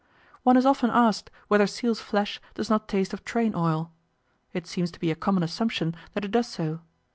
One 0.41 0.57
is 0.57 0.65
often 0.65 0.89
asked 0.89 1.29
whether 1.47 1.67
seal's 1.67 1.99
flesh 2.01 2.41
does 2.55 2.71
not 2.71 2.87
taste 2.87 3.13
of 3.13 3.23
train 3.23 3.53
oil. 3.53 3.91
It 4.51 4.65
seems 4.65 4.89
to 4.93 4.99
be 4.99 5.11
a 5.11 5.15
common 5.15 5.43
assumption 5.43 5.93
that 6.15 6.25
it 6.25 6.31
does 6.31 6.47
so. 6.47 6.79